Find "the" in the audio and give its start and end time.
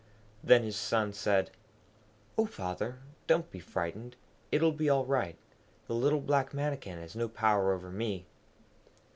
5.85-5.93